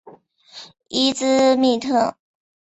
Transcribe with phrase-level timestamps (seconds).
[0.89, 2.17] 伊兹密特。